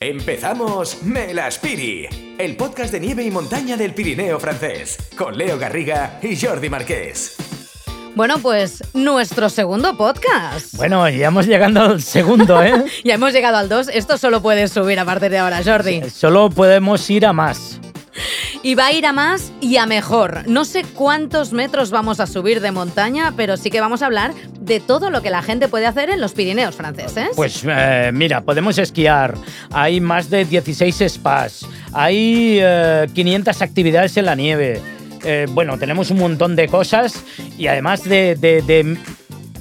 [0.00, 6.36] Empezamos Melaspiri, el podcast de nieve y montaña del Pirineo francés, con Leo Garriga y
[6.36, 7.36] Jordi Marqués.
[8.16, 10.74] Bueno, pues nuestro segundo podcast.
[10.76, 12.84] Bueno, ya hemos llegado al segundo, ¿eh?
[13.04, 13.88] ya hemos llegado al 2.
[13.88, 16.02] Esto solo puedes subir a partir de ahora, Jordi.
[16.10, 17.73] Solo podemos ir a más.
[18.64, 20.48] Y va a ir a más y a mejor.
[20.48, 24.32] No sé cuántos metros vamos a subir de montaña, pero sí que vamos a hablar
[24.58, 27.28] de todo lo que la gente puede hacer en los Pirineos franceses.
[27.36, 29.34] Pues eh, mira, podemos esquiar.
[29.70, 31.66] Hay más de 16 spas.
[31.92, 32.58] Hay
[33.12, 34.80] 500 eh, actividades en la nieve.
[35.24, 37.22] Eh, bueno, tenemos un montón de cosas
[37.58, 38.96] y además de, de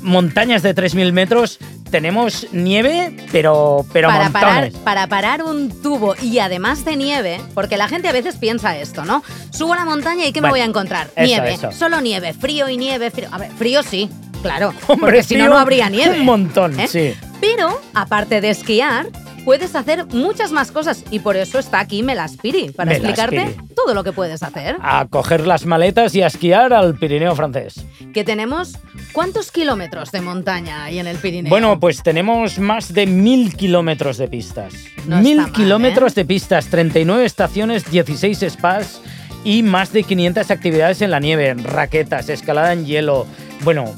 [0.01, 1.59] montañas de 3.000 metros,
[1.93, 7.77] tenemos nieve, pero, pero para parar Para parar un tubo y además de nieve, porque
[7.77, 9.21] la gente a veces piensa esto, ¿no?
[9.51, 11.11] Subo a la montaña y ¿qué me voy a encontrar?
[11.15, 13.29] nieve, solo nieve, frío y nieve, frío.
[13.31, 14.09] A ver, frío sí,
[14.41, 16.19] claro, porque si no, no habría nieve.
[16.19, 16.87] Un montón, ¿eh?
[16.87, 17.13] sí.
[17.39, 19.05] Pero, aparte de esquiar,
[19.45, 24.03] puedes hacer muchas más cosas y por eso está aquí Melaspiri, para explicarte todo lo
[24.03, 24.77] que puedes hacer.
[24.81, 27.85] A coger las maletas y a esquiar al Pirineo francés.
[28.13, 28.77] Que tenemos,
[29.11, 31.49] ¿cuántos kilómetros de montaña hay en el Pirineo?
[31.49, 34.73] Bueno, pues tenemos más de mil kilómetros de pistas.
[35.05, 36.15] mil kilómetros ¿eh?
[36.15, 39.01] de pistas, 39 estaciones, 16 spas
[39.43, 43.25] y más de 500 actividades en la nieve, raquetas, escalada en hielo.
[43.63, 43.93] Bueno,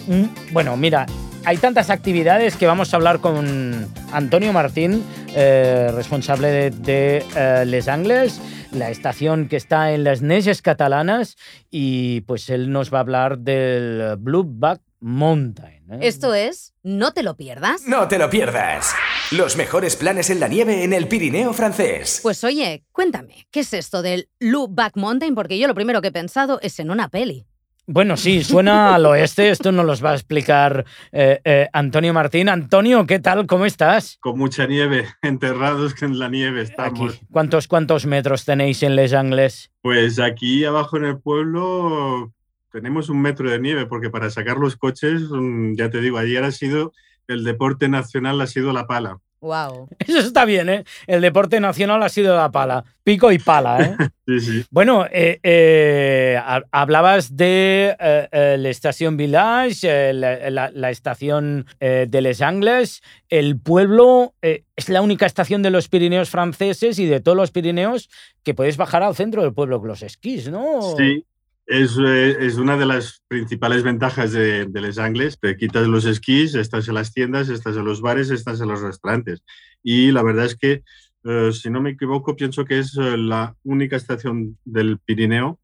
[0.52, 1.06] bueno, mira,
[1.46, 5.04] hay tantas actividades que vamos a hablar con Antonio Martín,
[5.36, 11.36] eh, responsable de, eh, Les Angles, la estación que está en las Neges catalanas,
[11.70, 15.84] y pues él nos va a hablar del Blue Back Mountain.
[15.92, 16.00] ¿eh?
[16.02, 17.84] Esto es, no te lo pierdas.
[17.88, 18.94] No te lo pierdas.
[19.32, 22.22] Los mejores planes en la nieve en el Pirineo francés.
[22.24, 25.36] Pues oye, cuéntame, ¿qué es esto del Blue Back Mountain?
[25.36, 27.46] Porque yo lo primero que he pensado es en una peli.
[27.88, 29.50] Bueno, sí, suena al oeste.
[29.50, 32.50] Esto nos los va a explicar eh, eh, Antonio Martín.
[32.50, 33.46] Antonio, ¿qué tal?
[33.46, 34.18] ¿Cómo estás?
[34.22, 37.22] Con mucha nieve, enterrados en la nieve estamos.
[37.32, 39.72] ¿Cuántos, ¿Cuántos metros tenéis en Les Angles?
[39.82, 42.34] Pues aquí abajo en el pueblo
[42.72, 46.44] tenemos un metro de nieve, porque para sacar los coches, mm, ya te digo, ayer
[46.44, 46.92] ha sido
[47.28, 49.20] el deporte nacional, ha sido la pala.
[49.46, 49.90] Wow.
[50.00, 50.84] Eso está bien, ¿eh?
[51.06, 52.84] El deporte nacional ha sido la pala.
[53.04, 53.96] Pico y pala, ¿eh?
[54.28, 54.66] sí, sí.
[54.72, 56.42] Bueno, eh, eh,
[56.72, 63.04] hablabas de eh, la estación Village, la, estación de Les Angles.
[63.30, 68.10] El pueblo es la única estación de los Pirineos franceses y de todos los Pirineos
[68.44, 70.82] que puedes bajar al centro del pueblo con los esquís, ¿no?
[70.98, 71.24] Sí,
[71.68, 75.40] es, es, una de las principales ventajas de, de, Les Angles.
[75.40, 78.82] Te quitas los esquís, estás en las tiendas, estás en los bares, estás en los
[78.82, 79.44] restaurantes.
[79.84, 80.84] Y la verdad es que,
[81.24, 85.60] eh, si no me equivoco, pienso que es eh, la única estación del Pirineo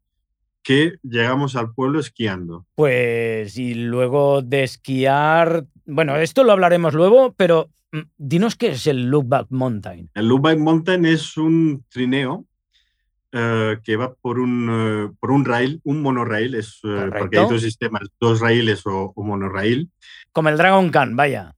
[0.62, 2.66] que llegamos al pueblo esquiando.
[2.74, 8.86] Pues, y luego de esquiar, bueno, esto lo hablaremos luego, pero mm, dinos qué es
[8.86, 10.10] el Lookback Mountain.
[10.14, 12.46] El Lookback Mountain es un trineo
[13.34, 17.48] eh, que va por un, eh, por un rail, un monorail, es, eh, porque hay
[17.48, 19.88] dos sistemas, dos raíles o, o, monorail.
[20.32, 21.54] Como el Dragon Khan, vaya.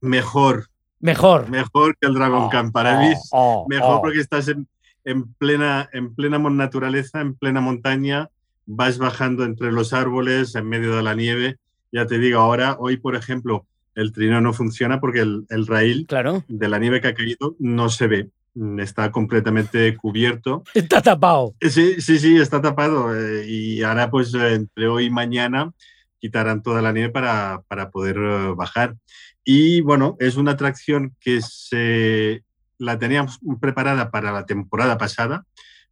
[0.00, 0.68] Mejor.
[1.00, 1.50] Mejor.
[1.50, 2.70] Mejor que el Dragon oh, Khan.
[2.70, 4.00] Para mí, oh, mejor oh.
[4.02, 4.68] porque estás en,
[5.04, 8.30] en, plena, en plena naturaleza, en plena montaña,
[8.66, 11.56] vas bajando entre los árboles, en medio de la nieve.
[11.90, 13.66] Ya te digo, ahora, hoy, por ejemplo,
[13.96, 16.44] el trineo no funciona porque el, el rail claro.
[16.46, 18.30] de la nieve que ha caído no se ve.
[18.54, 20.62] Mm, está completamente cubierto.
[20.74, 21.54] Está tapado.
[21.60, 23.14] Sí, sí, sí, está tapado.
[23.14, 25.72] Eh, y ahora, pues, entre hoy y mañana
[26.18, 28.96] quitarán toda la nieve para, para poder eh, bajar.
[29.44, 32.42] Y bueno, es una atracción que se
[32.78, 35.44] la teníamos preparada para la temporada pasada,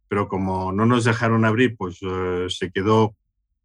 [0.07, 3.15] pero como no nos dejaron abrir, pues uh, se quedó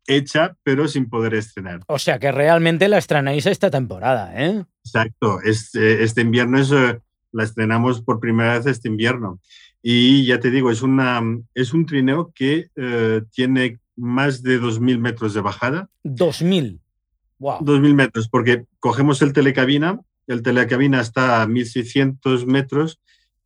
[0.07, 1.81] hecha, pero sin poder estrenar.
[1.87, 4.65] O sea que realmente la estrenáis esta temporada, ¿eh?
[4.85, 5.41] Exacto.
[5.43, 6.99] Este, este invierno es uh,
[7.33, 9.41] la estrenamos por primera vez este invierno.
[9.83, 11.23] Y ya te digo, es, una,
[11.55, 15.89] es un trineo que eh, tiene más de 2.000 metros de bajada.
[16.05, 16.79] 2.000.
[17.39, 17.61] Wow.
[17.61, 22.99] 2.000 metros, porque cogemos el telecabina, el telecabina está a 1.600 metros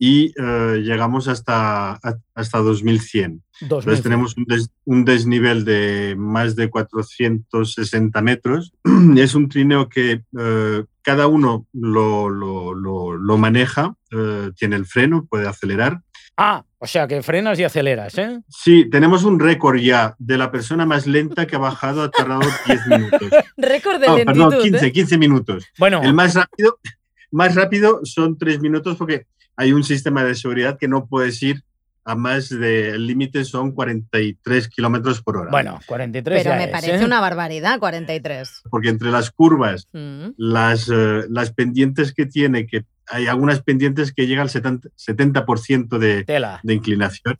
[0.04, 2.00] y uh, llegamos hasta,
[2.34, 3.40] hasta 2100.
[3.60, 8.72] Entonces tenemos un, des, un, desnivel de más de 460 metros.
[9.16, 14.86] Es un trineo que uh, cada uno lo, lo, lo, lo maneja, uh, tiene el
[14.86, 16.00] freno, puede acelerar.
[16.36, 18.40] Ah, o sea que frenas y aceleras, ¿eh?
[18.48, 22.40] Sí, tenemos un récord ya de la persona más lenta que ha bajado, ha tardado
[22.66, 23.30] 10 minutos.
[23.56, 24.48] récord de no, lentitud.
[24.48, 24.92] Perdón, 15, ¿eh?
[24.92, 25.64] 15 minutos.
[25.78, 26.02] Bueno.
[26.02, 26.80] El más rápido,
[27.30, 29.26] más rápido son 3 minutos porque
[29.56, 31.62] hay un sistema de seguridad que no puedes ir
[32.04, 35.50] a más del límite son 43 kilómetros por hora.
[35.52, 37.04] Bueno, 43 Pero ya me es, parece ¿eh?
[37.04, 38.62] una barbaridad, 43.
[38.70, 40.30] Porque entre las curvas, Mm.
[40.36, 46.24] las, uh, las pendientes que tiene, que hay algunas pendientes que llegan al 70%, de,
[46.62, 47.36] de inclinación.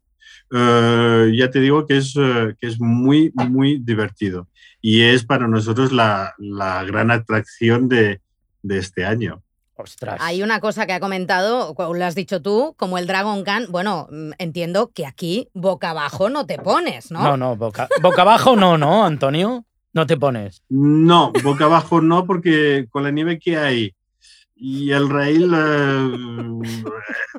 [0.55, 4.49] Eh, ya te digo que es, eh, que es muy, muy divertido
[4.83, 8.21] y es para nosotros la, la gran atracción de,
[8.63, 9.43] de este año.
[9.77, 10.19] Ostras.
[10.21, 13.67] Hay una cosa que ha comentado, lo has dicho tú, como el Dragon Khan.
[13.71, 17.23] Bueno, mm, entiendo que aquí boca abajo no te pones, ¿no?
[17.23, 19.65] No, no, boca, boca abajo no, ¿no, Antonio?
[19.95, 20.63] No te pones.
[20.69, 23.95] No, boca abajo no, porque con la nieve que hay
[24.65, 26.89] y el rail, eh,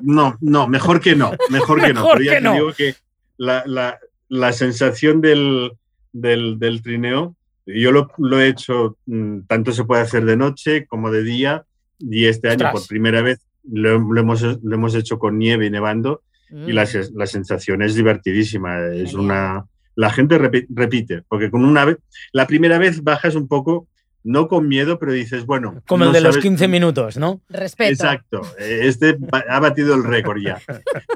[0.02, 2.06] no, no, mejor que no, mejor que no.
[2.12, 2.94] Pero ya te digo que
[3.38, 3.98] la, la,
[4.28, 5.72] la sensación del,
[6.12, 7.34] del, del, trineo,
[7.64, 11.64] yo lo, lo, he hecho, mm, tanto se puede hacer de noche como de día,
[12.10, 13.40] y este año por primera vez
[13.70, 17.16] lo, lo, hemos, lo hemos hecho con nieve y nevando, y la, mm.
[17.16, 19.64] la sensación es divertidísima, es una...
[19.96, 21.98] La gente repite, porque con una vez,
[22.32, 23.86] la primera vez bajas un poco
[24.24, 25.82] no con miedo, pero dices, bueno.
[25.86, 27.42] Como el de los 15 minutos, ¿no?
[27.48, 27.92] Respeto.
[27.92, 28.40] Exacto.
[28.58, 29.16] Este
[29.48, 30.60] ha batido el récord ya.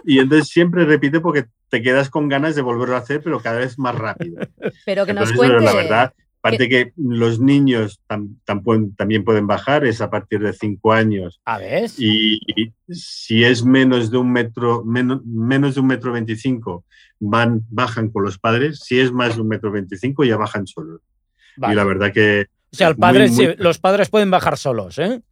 [0.04, 3.58] Y entonces siempre repite porque te quedas con ganas de volverlo a hacer, pero cada
[3.58, 4.46] vez más rápido.
[4.84, 5.60] Pero que nos cuente.
[5.60, 6.12] La verdad,
[6.42, 11.40] aparte que, los niños también pueden bajar, es a partir de 5 años.
[11.44, 11.90] A ver.
[11.98, 12.40] Y,
[12.88, 16.84] si es menos de un metro, menos, menos de un metro 25,
[17.20, 18.80] van, bajan con los padres.
[18.84, 21.00] Si es más de un metro 25, ya bajan solos.
[21.56, 22.94] Y la verdad que o sea,
[23.58, 25.22] los padres pueden bajar solos, ¿eh?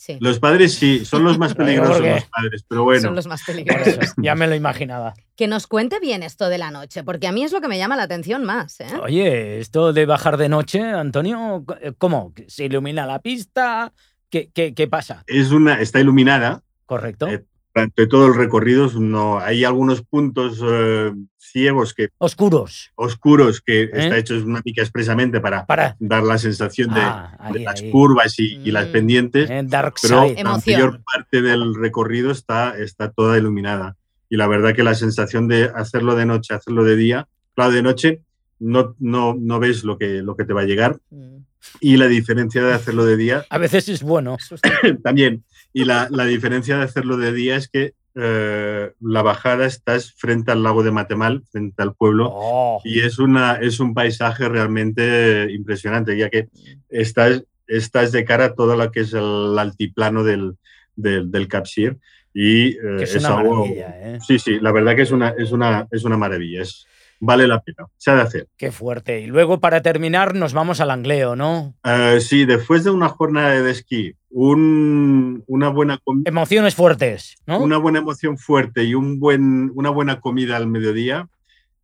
[0.00, 0.16] Sí.
[0.18, 3.02] Los padres sí, son los más peligrosos los padres, pero bueno.
[3.02, 4.14] Son los más peligrosos.
[4.16, 5.12] ya me lo imaginaba.
[5.36, 7.76] Que nos cuente bien esto de la noche, porque a mí es lo que me
[7.76, 8.80] llama la atención más.
[8.80, 8.86] ¿eh?
[9.02, 11.66] Oye, esto de bajar de noche, Antonio,
[11.98, 12.32] ¿cómo?
[12.48, 13.92] ¿Se ilumina la pista?
[14.30, 15.22] ¿Qué, qué, pasa?
[15.26, 16.62] Es una, está iluminada.
[16.86, 17.28] Correcto.
[17.28, 17.44] Eh,
[17.74, 22.10] durante todo el recorrido no, hay algunos puntos eh, ciegos que...
[22.18, 22.90] Oscuros.
[22.96, 23.90] Oscuros, que ¿Eh?
[23.92, 25.66] está hecho una pica expresamente para,
[25.98, 28.92] dar la sensación de, ah, las curvas y, las mm.
[28.92, 29.50] pendientes.
[29.50, 29.66] Eh,
[30.02, 33.96] pero la mayor parte del recorrido está, está toda iluminada.
[34.28, 37.82] Y la verdad que la sensación de hacerlo de noche, hacerlo de día, claro, de
[37.82, 38.22] noche
[38.60, 40.98] no, no, no ves lo que, lo que te va a llegar.
[41.10, 41.38] Mm.
[41.80, 43.44] Y la diferencia de hacerlo de día...
[43.50, 44.36] A veces es bueno.
[45.02, 45.44] también.
[45.72, 50.50] Y la, la, diferencia de hacerlo de día es que eh, la bajada estás frente
[50.50, 52.80] al lago de Matemal, frente al pueblo, oh.
[52.84, 56.48] y es, una, es un paisaje realmente impresionante, ya que
[56.88, 60.56] estás, estás de cara a todo lo que es el altiplano del,
[60.96, 61.98] del, del Capsir.
[62.32, 64.18] Y eh, es, una maravilla, ¿eh?
[64.26, 66.62] Sí, sí, la verdad que es una, es una, es una maravilla.
[66.62, 66.86] Es,
[67.20, 68.48] vale la pena, se ha de hacer.
[68.56, 69.20] Qué fuerte.
[69.20, 71.74] Y luego para terminar nos vamos al Angleo, ¿no?
[71.84, 77.60] Uh, sí, después de una jornada de esquí, un, una buena Emociones fuertes, ¿no?
[77.60, 81.28] Una buena emoción fuerte y un buen, una buena comida al mediodía.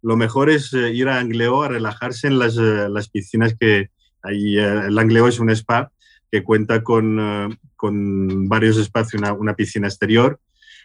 [0.03, 3.91] Lo mejor es eh, ir a Angleo a relajarse en las, eh, las piscinas que
[4.23, 4.59] hay.
[4.59, 5.91] el Angleo es un spa
[6.31, 10.41] que cuenta con, con varios espacios, una, una piscina exterior,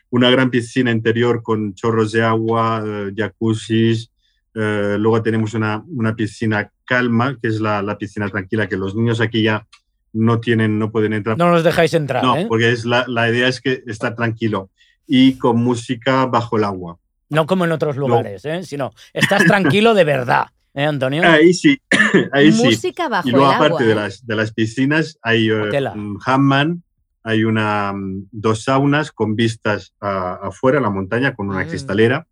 [0.09, 2.83] una gran piscina interior con chorros de agua,
[3.15, 4.10] jacuzzis,
[4.53, 8.95] eh, luego tenemos una, una, piscina calma, que es la, la, piscina tranquila, que los
[8.95, 9.65] niños aquí ya
[10.13, 11.37] no tienen, no pueden entrar.
[11.37, 12.23] No los dejáis entrar.
[12.23, 12.45] No, ¿eh?
[12.47, 14.69] porque es la, la, idea es que está tranquilo
[15.07, 16.97] y con música bajo el agua.
[17.29, 18.63] No como en otros lugares, ¿eh?
[18.63, 20.47] sino estás tranquilo de verdad.
[20.73, 21.23] ¿Eh, Antonio?
[21.25, 21.81] Ahí sí,
[22.31, 22.63] ahí sí.
[22.63, 23.87] Música bajo y luego, el aparte agua.
[23.87, 26.81] de las, de las piscinas, hay un hammam,
[27.23, 31.67] hay una, mm, dos saunas con vistas a, afuera, a la montaña, con una mm.
[31.67, 32.27] cristalera.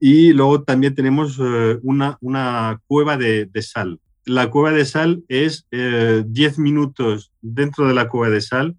[0.00, 3.98] Y luego también tenemos eh, una, una cueva de, de, sal.
[4.24, 8.76] La cueva de sal es 10 eh, minutos dentro de la cueva de sal.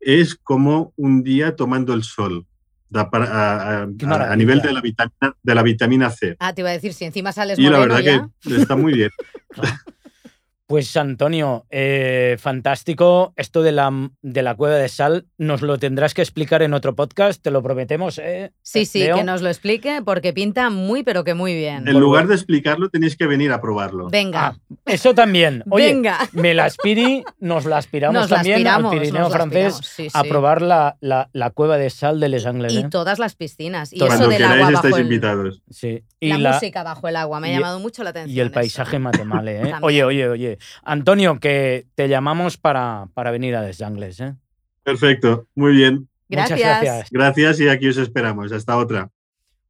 [0.00, 2.46] Es como un día tomando el sol.
[2.94, 6.36] a, a, a, nivel de la, vitamina, de la vitamina C.
[6.38, 8.30] Ah, te iba a decir, si encima sales Y moreno la verdad ya.
[8.48, 9.10] que está muy bien.
[10.66, 13.34] Pues Antonio, eh, fantástico.
[13.36, 13.92] Esto de la,
[14.22, 17.62] de la cueva de sal nos lo tendrás que explicar en otro podcast, te lo
[17.62, 18.18] prometemos.
[18.18, 18.50] ¿eh?
[18.62, 19.16] Sí, sí, Leo?
[19.16, 21.86] que nos lo explique porque pinta muy, pero que muy bien.
[21.86, 24.08] En lugar de explicarlo, tenéis que venir a probarlo.
[24.08, 24.56] Venga.
[24.56, 25.62] Ah, eso también.
[25.70, 26.18] Oye, Venga.
[26.32, 30.24] me la aspiri, nos la aspiramos Nos la también aspiramos, al Pirineo francés sí, a
[30.24, 32.72] probar la, la, la cueva de sal de Les Angles.
[32.72, 32.88] Y ¿eh?
[32.90, 33.92] todas las piscinas.
[33.92, 35.62] Y eso del queráis agua bajo estáis el, invitados.
[35.70, 36.02] Sí.
[36.20, 37.38] Y la, la- música bajo el agua.
[37.40, 38.34] Me ha y- llamado mucho la atención.
[38.34, 38.54] Y el eso.
[38.54, 39.60] paisaje matemale, ¿eh?
[39.74, 40.04] También.
[40.04, 44.34] Oye, oye, Antonio, que te llamamos para, para venir a Les Angles, ¿eh?
[44.82, 46.08] Perfecto, muy bien.
[46.28, 46.58] Gracias.
[46.58, 47.10] Muchas gracias.
[47.10, 48.52] Gracias y aquí os esperamos.
[48.52, 49.10] Hasta otra.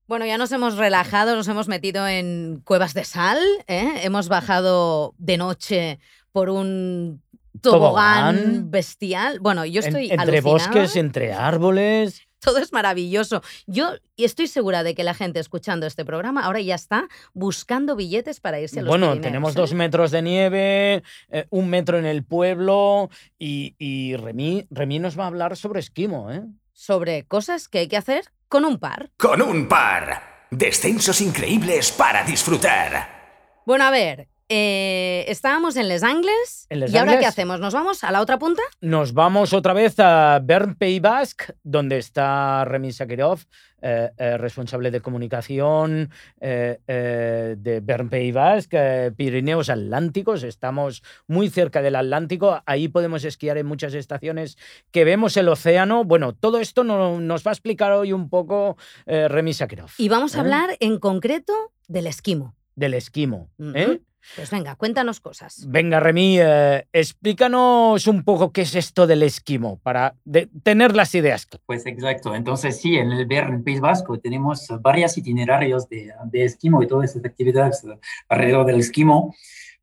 [0.07, 3.38] Bueno, ya nos hemos relajado, nos hemos metido en cuevas de sal,
[3.69, 4.00] ¿eh?
[4.03, 5.99] hemos bajado de noche
[6.31, 7.23] por un
[7.62, 8.71] tobogán, Tobogán.
[8.71, 9.38] bestial.
[9.41, 10.43] Bueno, yo En- estoy entre alucinada.
[10.43, 12.26] bosques, entre árboles.
[12.45, 13.43] Todo es maravilloso.
[13.67, 18.41] Yo estoy segura de que la gente escuchando este programa ahora ya está buscando billetes
[18.41, 19.61] para irse a los Bueno, Pirineos, tenemos ¿eh?
[19.61, 23.09] dos metros de nieve, eh, un metro en el pueblo
[23.39, 26.43] y, y Remy, Remy nos va a hablar sobre esquimo, ¿eh?
[26.73, 29.11] sobre cosas que hay que hacer con un par.
[29.17, 30.47] Con un par.
[30.51, 33.63] Descensos increíbles para disfrutar.
[33.65, 36.67] Bueno, a ver, eh, estábamos en Les Angles.
[36.71, 37.61] ¿Y ahora qué hacemos?
[37.61, 38.63] ¿Nos vamos a la otra punta?
[38.81, 43.41] Nos vamos otra vez a Bern Pays Basque, donde está Remy Sakirov,
[43.81, 46.11] eh, eh, responsable de comunicación
[46.41, 50.43] de Bern Pays Basque, Pirineos Atlánticos.
[50.43, 52.63] Estamos muy cerca del Atlántico.
[52.67, 54.59] Ahí podemos esquiar en muchas estaciones
[54.91, 56.05] que vemos el océano.
[56.05, 59.91] Bueno, todo esto nos va a explicar hoy un poco Remy Sakirov.
[59.99, 61.55] Y vamos a hablar en concreto
[61.89, 62.55] del esquimo.
[62.75, 63.51] Del esquimo.
[63.75, 64.01] ¿eh?
[64.37, 65.64] Pues venga, cuéntanos cosas.
[65.69, 70.14] Venga, Remy, eh, explícanos un poco qué es esto del esquimo para
[70.62, 71.47] tener las ideas.
[71.66, 72.35] Pues exacto.
[72.35, 77.14] Entonces, sí, en el Bern País Vasco tenemos varios itinerarios de, de esquimo y todas
[77.14, 77.85] estas actividades
[78.28, 79.35] alrededor del esquimo.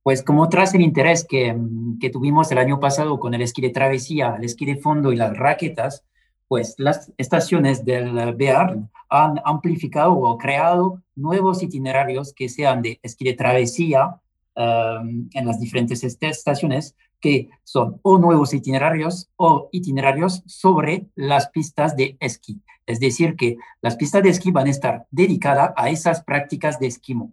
[0.03, 1.55] Pues como tras el interés que,
[1.99, 5.15] que tuvimos el año pasado con el esquí de travesía, el esquí de fondo y
[5.15, 6.03] las raquetas,
[6.47, 8.77] pues las estaciones del BEAR
[9.09, 14.19] han amplificado o creado nuevos itinerarios que sean de esquí de travesía,
[14.53, 21.95] Em, en las diferentes estaciones que son o nuevos itinerarios o itinerarios sobre las pistas
[21.95, 22.59] de esquí.
[22.85, 26.87] Es decir, que las pistas de esquí van a estar dedicadas a esas prácticas de
[26.87, 27.31] esquimo,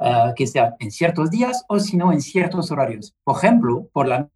[0.00, 3.14] eh, que sean en ciertos días o si no en ciertos horarios.
[3.24, 4.30] Por ejemplo, por la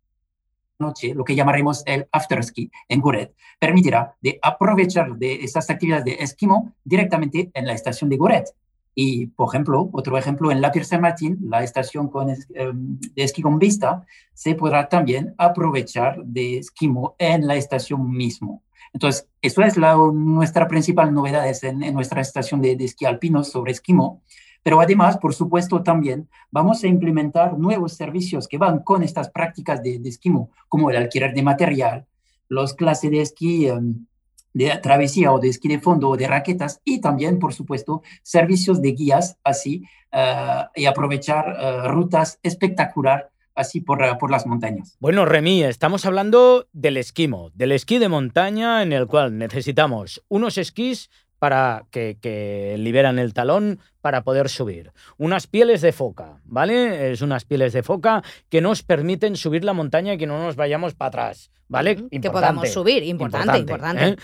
[0.79, 6.05] noche, lo que llamaremos el after ski en Goret, permitirá de aprovechar de esas actividades
[6.05, 8.55] de esquimo directamente en la estación de Goret.
[9.01, 13.43] Y, por ejemplo, otro ejemplo, en La Pierre Saint-Martin, la estación con, em, de esquí
[13.43, 18.65] con vista, se podrá también aprovechar de esquimo en la estación mismo.
[18.93, 23.45] Entonces, eso es la, nuestra principal novedad en, en nuestra estación de, de, esquí alpino
[23.45, 24.25] sobre esquimo.
[24.65, 29.81] Pero además, por supuesto, también vamos a implementar nuevos servicios que van con estas prácticas
[29.81, 32.07] de, de esquimo, como el alquiler de material,
[32.49, 34.07] los clases de esquí em,
[34.53, 38.83] de travesía o de esquí de fondo o de raquetas y también, por supuesto, servicios
[38.83, 44.97] de guías así eh, y aprovechar uh, rutas espectacular así por, por, las montañas.
[45.01, 50.59] Bueno, Remy, estamos hablando del esquimo, del esquí de montaña en el cual necesitamos unos
[50.59, 54.93] esquís para que, que, liberan el talón para poder subir.
[55.17, 57.13] Unas pieles de foca, ¿vale?
[57.13, 60.57] Es unas pieles de foca que nos permiten subir la montaña y que no nos
[60.57, 62.09] vayamos para atrás, ¿vale?
[62.11, 64.09] que podamos subir, importante, importante.
[64.09, 64.17] ¿eh?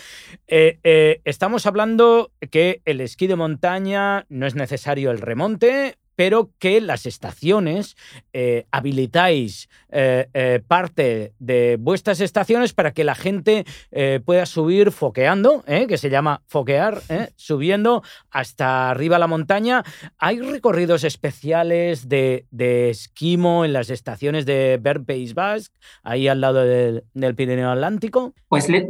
[0.49, 6.51] Eh, eh, estamos hablando que el esquí de montaña no es necesario el remonte, pero
[6.59, 7.97] que las estaciones
[8.33, 13.65] eh, habilitáis eh, eh, parte de vuestras estaciones para que la gente
[14.25, 17.01] pueda subir foqueando, que se llama foquear,
[17.37, 19.83] subiendo hasta arriba la montaña.
[20.19, 22.47] ¿Hay recorridos especiales de,
[22.91, 27.05] esquimo en las estaciones de Bern Basque, ahí al lado del,
[27.37, 28.35] Pirineo Atlántico?
[28.49, 28.87] Pues le,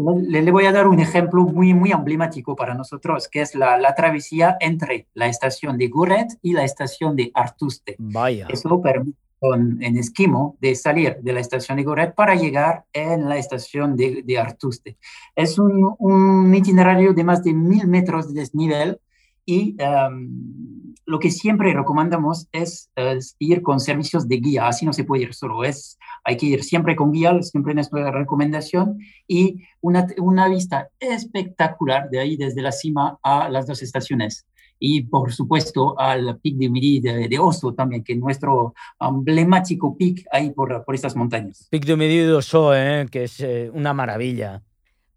[0.51, 4.57] voy a dar un ejemplo muy, muy emblemático para nosotros, que es la, la travesía
[4.61, 7.97] entre la estación de Guret y la estación de Artuste.
[7.99, 8.47] Vaya.
[8.51, 9.19] Eso permite
[9.53, 14.23] en esquimo de salir de la estación de Goret para llegar en la estación de,
[14.25, 14.97] de Artuste.
[15.35, 19.01] Es un, un, itinerario de más de mil metros de desnivel
[19.45, 22.91] y em, lo que siempre recomendamos es,
[23.39, 26.65] ir con servicios de guía, así no se puede ir solo, es, hay que ir
[26.65, 32.63] siempre con guía, siempre es nuestra recomendación, y una, una vista espectacular de ahí desde
[32.63, 34.47] la cima a las dos estaciones
[34.79, 40.27] y por supuesto al Pic de Midi de, Oso también, que es nuestro emblemático pic
[40.31, 41.69] ahí por, por estas montañas.
[41.71, 43.07] Pic de Midi de Oso, ¿eh?
[43.11, 44.63] que es eh, una maravilla.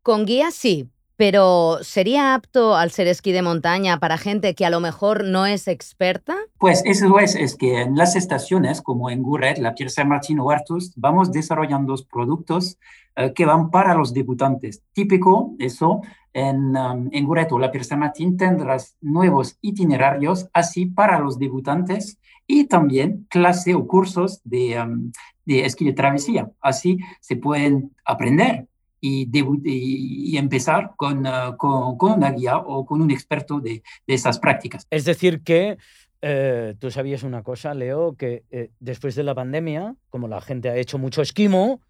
[0.03, 4.69] Con guía sí, pero ¿sería apto al ser esquí de montaña para gente que a
[4.69, 6.37] lo mejor no es experta?
[6.59, 10.51] Pues eso es, es que en las estaciones como en Gurret, la Pierre Saint-Martin o
[10.51, 12.77] Artus, vamos desarrollando productos
[13.15, 14.83] eh, que van para los debutantes.
[14.93, 16.01] Típico eso,
[16.37, 22.19] en, um, en Gurret o la Pierre Saint-Martin tendrás nuevos itinerarios así para los debutantes
[22.45, 25.11] y también clase o cursos de, um,
[25.45, 26.51] de esquí de travesía.
[26.61, 28.67] Así se pueden aprender
[29.01, 29.27] y,
[29.65, 34.37] y, empezar con, uh, con, con, una guía o con un experto de, de esas
[34.37, 34.85] prácticas.
[34.91, 35.77] Es decir, que
[36.21, 40.69] eh, tú sabías una cosa, Leo, que eh, después de la pandemia, como la gente
[40.69, 41.81] ha hecho mucho esquimo,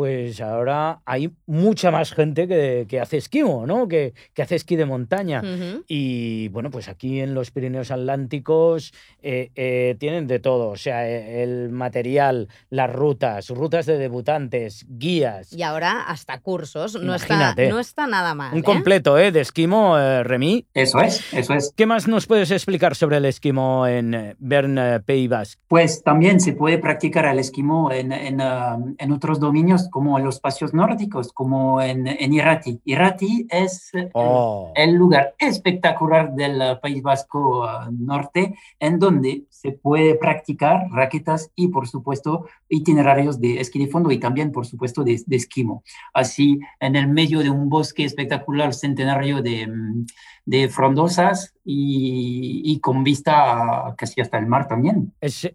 [0.00, 3.86] pues ahora hay mucha más gente que, que hace esquimo, ¿no?
[3.86, 5.42] Que, que, hace esquí de montaña.
[5.88, 11.06] Y bueno, pues aquí en los Pirineos Atlánticos eh, eh, tienen de todo, o sea,
[11.06, 15.52] e, el material, las rutas, rutas de debutantes, guías.
[15.52, 18.54] Y ahora hasta cursos, no, está, no está nada mal.
[18.54, 18.62] Un ¿eh?
[18.62, 19.32] completo, ¿eh?
[19.32, 20.64] De esquimo, Remy.
[20.72, 21.74] Eso es, eso es.
[21.76, 25.62] ¿Qué más nos puedes explicar sobre el esquimo en Bern Pays Basque?
[25.68, 30.36] Pues también se puede practicar el esquimo en, en, en otros dominios como en los
[30.36, 32.80] espacios nórdicos, como en, en Irati.
[32.84, 34.72] Irati es oh.
[34.74, 41.68] el, lugar espectacular del País Vasco uh, norte, en donde se puede practicar raquetas y,
[41.68, 45.82] por supuesto, itinerarios de esquí de fondo y también, por supuesto, de, de esquimo.
[46.14, 50.06] Así, en el medio de un bosque espectacular centenario de, mm,
[50.50, 55.12] de frondosas y, con vista casi hasta el mar también.
[55.20, 55.48] Es,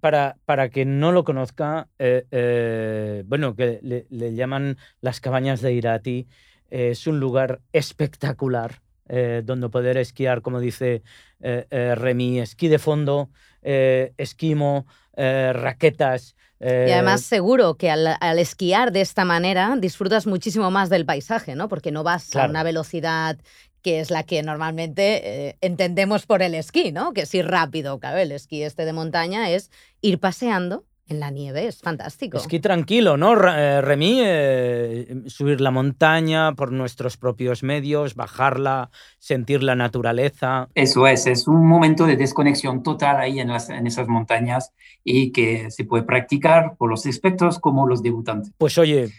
[0.00, 5.72] para, para quien no lo conozca, eh, eh, bueno, que le, llaman las cabañas de
[5.74, 6.26] Irati,
[6.68, 8.82] es un lugar espectacular.
[9.12, 11.02] Eh, donde poder esquiar, como dice
[11.40, 13.28] Remy, esquí de fondo,
[13.62, 14.86] esquimo,
[15.16, 21.54] raquetas, y además seguro que al, esquiar de esta manera disfrutas muchísimo más del paisaje,
[21.54, 21.68] ¿no?
[21.68, 23.38] Porque no vas a una velocidad
[23.82, 27.14] que es la que normalmente eh, entendemos por el esquí, ¿no?
[27.14, 29.70] Que es ir rápido, claro, el esquí este de montaña es
[30.02, 32.38] ir paseando en la nieve, es fantástico.
[32.38, 34.20] Esquí tranquilo, ¿no, eh, Remy?
[34.22, 40.68] Eh, subir la montaña por nuestros propios medios, bajarla, sentir la naturaleza.
[40.74, 45.32] Eso es, es un momento de desconexión total ahí en, las, en esas montañas y
[45.32, 48.52] que se puede practicar por los expertos como los debutantes.
[48.56, 49.10] Pues oye,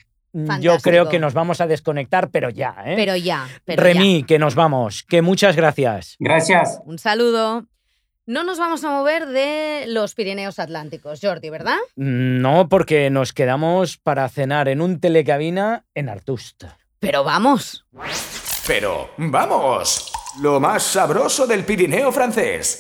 [0.62, 2.93] yo creo que nos vamos a desconectar, pero ya, ¿eh?
[2.95, 3.48] Pero ya.
[3.65, 5.03] Pero Remy, que nos vamos.
[5.03, 6.15] Que muchas gracias.
[6.19, 6.81] Gracias.
[6.86, 7.65] Un saludo.
[8.31, 11.75] No nos vamos a mover de los Pirineos Atlánticos, Jordi, ¿verdad?
[11.97, 16.63] No, porque nos quedamos para cenar en un telecabina en Artust.
[17.00, 17.85] Pero vamos.
[18.65, 20.13] Pero vamos.
[20.39, 22.79] Lo más sabroso del Pirineo francés.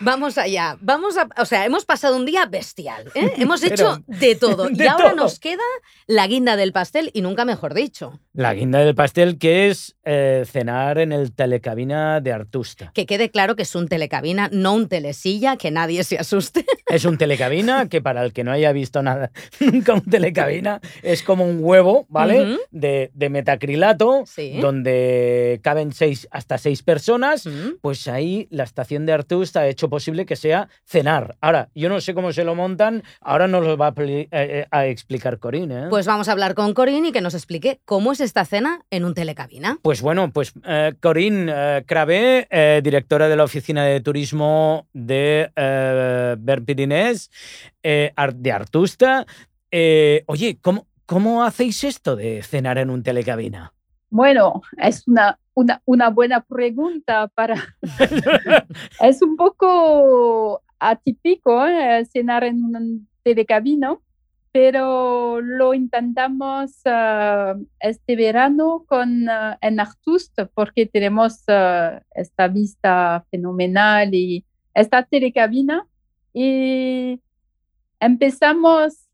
[0.00, 0.76] Vamos allá.
[0.80, 3.10] Vamos a, o sea, hemos pasado un día bestial.
[3.14, 3.32] ¿eh?
[3.36, 4.68] Hemos hecho de todo.
[4.72, 5.62] y ahora nos queda
[6.06, 8.20] la guinda del pastel, y nunca mejor dicho.
[8.32, 12.90] La guinda del pastel, que es eh, cenar en el telecabina de Artusta.
[12.94, 16.64] Que quede claro que es un telecabina, no un telesilla, que nadie se asuste.
[16.86, 21.22] Es un telecabina que, para el que no haya visto nada, nunca un telecabina, es
[21.22, 22.58] como un huevo, ¿vale?
[22.70, 24.24] de, metacrilato,
[24.60, 27.48] donde caben seis, hasta seis personas.
[27.80, 31.36] Pues ahí la estación de Artusta ha hecho posible que sea cenar.
[31.40, 34.66] Ahora, yo no sé cómo se lo montan, ahora nos lo va a, eh, eh,
[34.88, 35.84] explicar Corinne.
[35.84, 35.86] ¿eh?
[35.90, 39.04] Pues vamos a hablar con Corinne y que nos explique cómo es esta cena en
[39.04, 39.78] un telecabina.
[39.82, 40.52] Pues bueno, pues
[41.00, 45.50] Corinne Cravé, directora de la Oficina de Turismo de
[46.38, 47.30] Berpirinés,
[47.82, 49.26] de Artusta.
[50.26, 53.73] oye, ¿cómo, ¿cómo hacéis esto de cenar en un telecabina?
[54.14, 57.56] Bueno, es una, una, una buena pregunta para...
[59.00, 62.04] es un poco atípico ¿eh?
[62.04, 64.02] cenar en un telecabino,
[64.52, 73.26] pero lo intentamos uh, este verano con, uh, en Artust porque tenemos uh, esta vista
[73.32, 75.88] fenomenal y esta telecabina
[76.32, 77.20] y
[77.98, 79.08] empezamos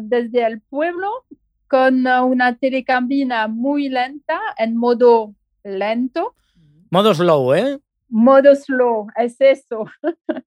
[0.00, 1.24] desde el pueblo
[1.68, 6.34] con una telecabina muy lenta, en modo lento.
[6.90, 7.78] Modo slow, ¿eh?
[8.08, 9.84] Modo slow, es eso.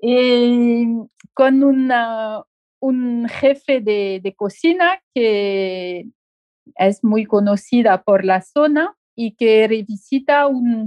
[0.00, 0.86] y
[1.34, 2.42] con una,
[2.80, 6.06] un jefe de, de, cocina que
[6.76, 10.84] es muy conocida por la zona y que revisita un,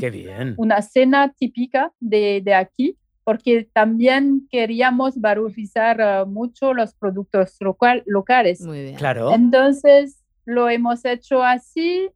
[0.58, 2.98] una cena típica de, de aquí
[3.30, 8.62] porque también queríamos valorizar uh, mucho los productos local, locales.
[8.62, 8.96] Muy bien.
[8.96, 9.32] Claro.
[9.32, 12.10] Entonces, lo hemos hecho así.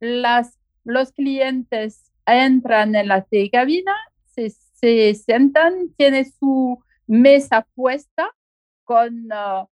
[0.00, 3.92] Las, los clientes entran en la cabina,
[4.24, 8.34] se, se sientan, tiene su mesa puesta
[8.84, 9.68] con uh,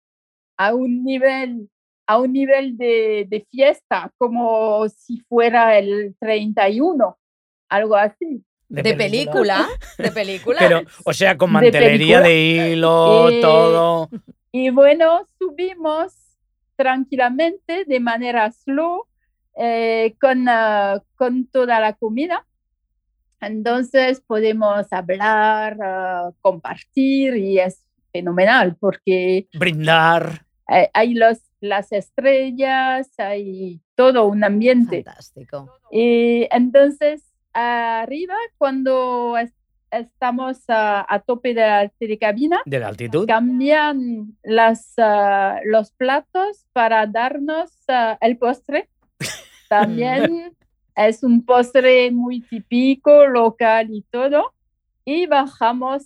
[0.59, 1.69] a un nivel
[2.07, 7.19] a un nivel de, de, fiesta, como si fuera el 31,
[7.69, 8.45] algo así.
[8.69, 9.67] De, película.
[9.97, 10.59] de película.
[10.59, 14.11] Pero, o sea, con mantelería de, hilo, todo.
[14.53, 16.13] Y bueno, subimos
[16.77, 19.07] tranquilamente, de manera slow,
[19.57, 22.47] eh, con, ah, con toda la comida.
[23.41, 29.49] Entonces podemos hablar, ah, compartir y es fenomenal porque...
[29.55, 30.45] Brindar.
[30.67, 35.03] hay los, las estrellas, hay todo un ambiente.
[35.03, 35.73] Fantástico.
[35.91, 37.28] Y entonces
[37.59, 39.37] arriba cuando
[39.91, 42.61] estamos a, tope de la telecabina.
[42.65, 43.27] De la altitud.
[43.27, 48.89] Cambian las, ah, los platos para darnos ah, el postre.
[49.69, 50.57] También
[50.95, 54.53] es un postre muy típico, local y todo.
[55.05, 56.05] Y bajamos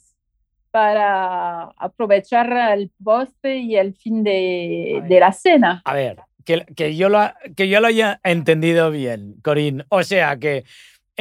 [0.70, 5.82] para aprovechar el postre y el fin de, de la cena.
[5.84, 7.20] A ver, que, que, yo lo,
[7.56, 9.84] que yo lo haya entendido bien, Corín.
[9.90, 10.64] O sea que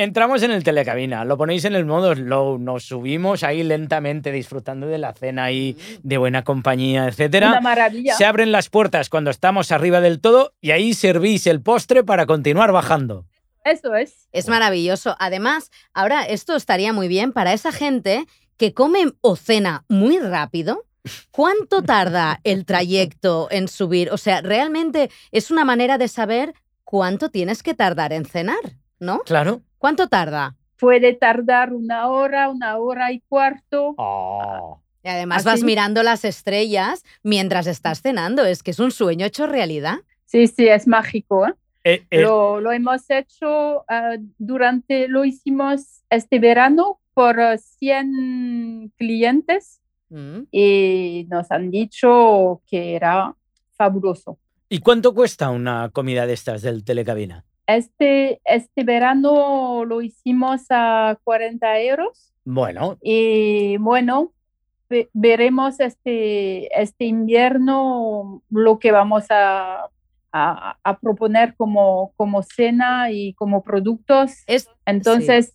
[0.03, 4.87] entramos en el telecabina, lo ponéis en el modo slow, nos subimos ahí lentamente disfrutando
[4.87, 7.49] de la cena ahí de buena compañía, etcétera.
[7.49, 8.15] Una maravilla.
[8.15, 12.25] Se abren las puertas cuando estamos arriba del todo y ahí servís el postre para
[12.25, 13.25] continuar bajando.
[13.63, 14.27] Eso es.
[14.31, 15.15] Es maravilloso.
[15.19, 18.25] Además, ahora esto estaría muy bien para esa gente
[18.57, 20.85] que come o cena muy rápido.
[21.31, 24.11] ¿Cuánto tarda el trayecto en subir?
[24.11, 29.19] O sea, realmente es una manera de saber cuánto tienes que tardar en cenar, ¿no?
[29.25, 29.61] Claro.
[29.77, 30.55] ¿Cuánto tarda?
[30.79, 33.93] Puede tardar una hora, una hora y cuarto.
[33.97, 34.79] Oh.
[35.03, 38.45] Y además vas mirando las estrellas mientras estás cenando.
[38.45, 39.97] Es que es un sueño hecho realidad.
[40.25, 41.45] Sí, sí, es mágico.
[41.47, 41.53] ¿eh?
[41.83, 49.81] Eh, eh, Lo, lo hemos hecho ah, durante, lo hicimos este verano por 100 clientes
[50.11, 50.41] Mm.
[50.51, 53.33] y nos han dicho que era
[53.77, 54.37] fabuloso.
[54.67, 57.45] ¿Y cuánto cuesta una comida de estas del telecabina?
[57.75, 64.31] Este, este verano lo hicimos a 40 euros Bueno, y bueno,
[64.89, 69.89] ve- veremos este, este invierno lo que vamos a,
[70.31, 74.31] a- a proponer como, como cena y como productos.
[74.47, 75.53] Es, Entonces,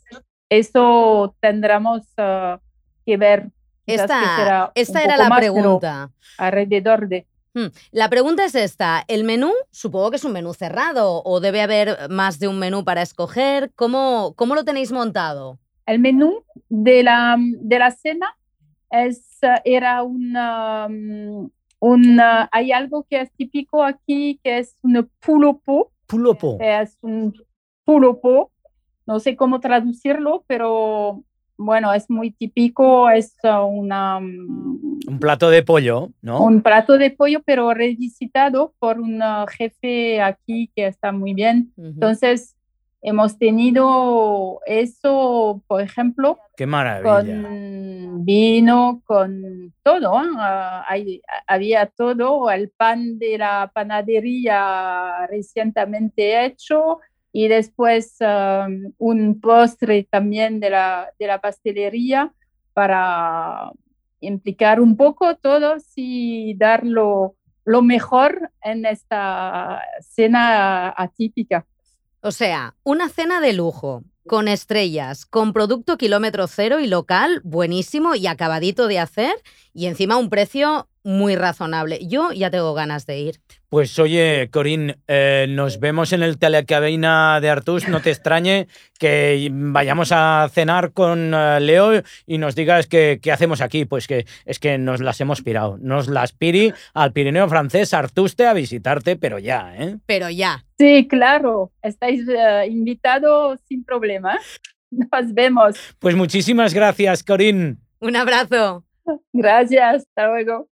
[0.48, 2.60] eso tendremos ah,
[3.04, 3.50] que ver.
[3.86, 6.10] que esta será esta era la más, pregunta.
[6.38, 7.26] Alrededor de.
[7.56, 7.68] Hmm.
[7.90, 9.02] La pregunta es esta.
[9.08, 12.84] ¿El menú, supongo que es un menú cerrado o debe haber más de un menú
[12.84, 13.72] para escoger?
[13.74, 15.58] ¿Cómo, cómo lo tenéis montado?
[15.86, 18.36] El menú de la, de la cena
[18.90, 21.48] es, ah, era una, mm,
[21.80, 26.58] una- hay algo que es típico aquí, que es un pulopo, pulopo.
[26.60, 27.32] es un
[27.84, 28.52] pulopo,
[29.06, 31.22] no sé cómo traducirlo, pero
[31.58, 36.42] bueno, es muy típico, es una, mm, Un plato de pollo, ¿no?
[36.44, 41.72] un plato de pollo, pero revisitado por un ah, jefe aquí que está muy bien.
[41.76, 42.54] Entonces,
[43.02, 47.42] hemos tenido eso, por ejemplo, Qué maravilla.
[47.42, 50.20] con vino, con todo.
[50.22, 50.26] ¿eh?
[50.38, 56.98] Ah, hay- había todo, el pan de la panadería recientemente hecho
[57.38, 62.32] y después um, un postre también de la, de la pastelería
[62.72, 63.72] para
[64.20, 71.66] implicar un poco todos y dar lo, lo mejor en esta cena atípica.
[72.22, 78.14] O sea, una cena de lujo, con estrellas, con producto kilómetro cero y local, buenísimo
[78.14, 79.34] y acabadito de hacer,
[79.74, 82.00] y encima un precio muy razonable.
[82.06, 83.40] Yo ya tengo ganas de ir.
[83.76, 87.86] Pues oye, Corín, eh, nos vemos en el telecabina de Artus.
[87.90, 93.32] No te extrañe que vayamos a cenar con eh, Leo y nos digas que- qué
[93.32, 93.84] hacemos aquí.
[93.84, 95.76] Pues que es que nos las hemos pirado.
[95.78, 99.98] Nos las piri al Pirineo francés Artuste a visitarte, pero ya, ¿eh?
[100.06, 100.64] Pero ya.
[100.78, 104.38] Sí, claro, estáis eh, invitados sin problema.
[104.90, 105.76] Nos vemos.
[105.98, 107.78] Pues muchísimas gracias, Corín.
[107.98, 108.84] Un abrazo.
[109.34, 110.66] Gracias, hasta luego.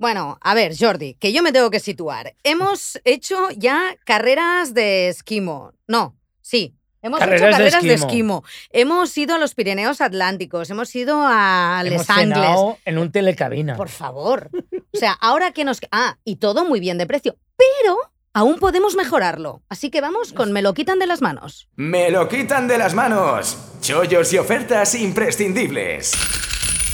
[0.00, 2.34] Bueno, a ver, Jordi, que yo me tengo que situar.
[2.42, 5.74] Hemos hecho ya carreras de esquimo.
[5.86, 6.74] No, sí.
[7.02, 8.06] Hemos Carreras hecho carreras de esquimo.
[8.08, 8.44] esquimo.
[8.70, 12.38] Hemos ido a los Pirineos Atlánticos, hemos ido a Hemos Les Angles.
[12.38, 13.76] cenado en un telecabina.
[13.76, 14.48] Por favor.
[14.92, 15.80] O sea, ahora que nos...
[15.92, 17.98] Ah, y todo muy bien de precio, pero
[18.32, 19.62] aún podemos mejorarlo.
[19.68, 21.68] Así que vamos con Me lo quitan de las manos.
[21.76, 23.58] Me lo quitan de las manos.
[23.82, 26.12] Chollos y ofertas imprescindibles.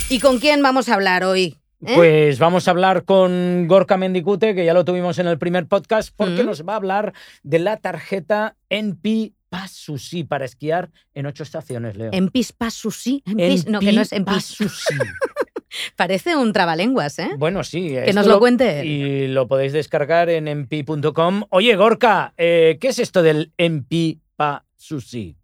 [0.09, 1.57] ¿Y con quién vamos a hablar hoy?
[1.85, 1.93] ¿Eh?
[1.95, 6.11] Pues vamos a hablar con Gorka Mendicute, que ya lo tuvimos en el primer podcast,
[6.17, 6.47] porque Mm.
[6.47, 7.13] nos va a hablar
[7.43, 12.11] de la tarjeta NP Passusi para esquiar en ocho estaciones, Leo.
[12.13, 13.23] En Pis Pasusi.
[13.69, 14.25] No, que no es en.
[15.97, 17.31] Parece un trabalenguas, ¿eh?
[17.37, 17.91] Bueno, sí.
[18.05, 18.87] Que nos lo cuente él.
[18.87, 21.45] Y lo podéis descargar en mp.com.
[21.51, 25.37] Oye, Gorka, eh, ¿qué es esto del MP Passusi?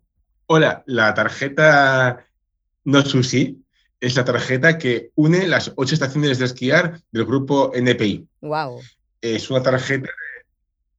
[0.46, 2.24] Hola, la tarjeta
[2.84, 3.58] No Sushi
[4.02, 8.26] es la tarjeta que une las ocho estaciones de esquiar del grupo NPI.
[8.40, 8.80] Wow.
[9.20, 10.10] Es una tarjeta,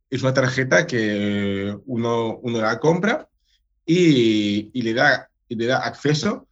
[0.10, 3.28] es una tarjeta que uno, uno la compra
[3.86, 6.48] y, y le, da, y le da acceso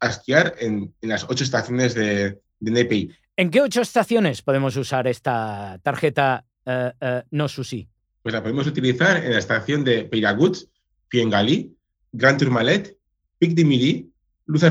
[0.00, 3.14] a esquiar en, en las ocho estaciones de, de NPI.
[3.36, 7.88] ¿En qué ocho estaciones podemos usar esta tarjeta eh, No Sushi?
[8.24, 10.68] Pues la podemos utilizar en la estación de Peiraguts,
[11.08, 11.76] Piengalí,
[12.10, 12.98] Grand Tourmalet,
[13.38, 14.12] Pic de Midi,
[14.46, 14.64] Luz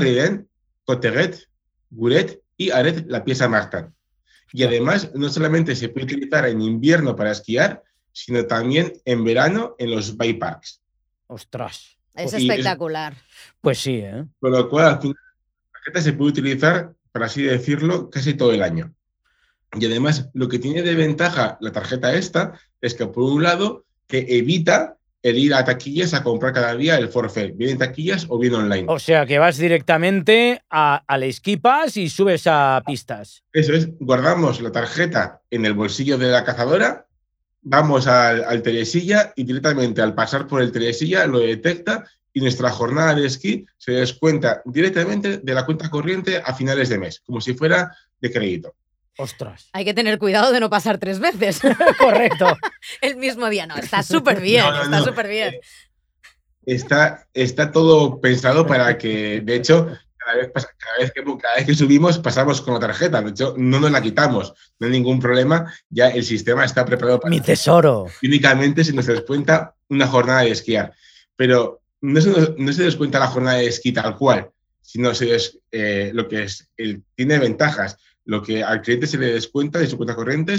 [0.84, 1.36] Coteguet,
[1.90, 3.86] Guret y Aret la Pieza Martin.
[4.52, 9.74] Y además, no solamente se puede utilizar en invierno para esquiar, sino también en verano
[9.78, 10.80] en los bike parks.
[11.26, 11.96] Ostras.
[12.14, 13.14] Es Y es- espectacular.
[13.62, 14.26] Pues sí, ¿eh?
[14.38, 18.52] Con lo cual, al final, la tarjeta se puede utilizar, por así decirlo, casi todo
[18.52, 18.92] el año.
[19.78, 23.86] Y además, lo que tiene de ventaja la tarjeta esta es que, por un lado,
[24.06, 28.26] que evita el ir a taquillas a comprar cada día el forfait, bien en taquillas
[28.28, 28.86] o bien online.
[28.88, 33.44] O sea que vas directamente a, al esquipas y subes a pistas.
[33.52, 37.06] Eso es, guardamos la tarjeta en el bolsillo de la cazadora,
[37.62, 42.70] vamos al, al telesilla y directamente al pasar por el telesilla lo detecta y nuestra
[42.70, 47.40] jornada de esquí se descuenta directamente de la cuenta corriente a finales de mes, como
[47.40, 48.74] si fuera de crédito.
[49.18, 49.68] Ostras.
[49.72, 51.60] Hay que tener cuidado de no pasar tres veces.
[51.98, 52.56] Correcto.
[53.00, 55.54] El mismo día, no, está súper bien, está súper bien.
[56.64, 61.66] Está, está todo pensado para que, de hecho, cada vez, cada, vez que, cada vez
[61.66, 63.20] que subimos pasamos con la tarjeta.
[63.20, 65.72] De hecho, no nos la quitamos, no hay ningún problema.
[65.90, 67.30] Ya el sistema está preparado para.
[67.30, 68.06] Mi tesoro.
[68.22, 70.92] Únicamente se nos descuenta una jornada de esquiar.
[71.36, 75.36] Pero no se, no se descuenta la jornada de esquí tal cual, sino se
[75.70, 79.86] eh, lo que es, el, tiene ventajas lo que al cliente se le descuenta de
[79.86, 80.56] su cuenta corriente